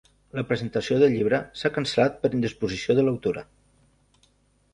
[0.37, 3.45] La presentació del llibre s'ha cancel·lat per indisposició de l'autora.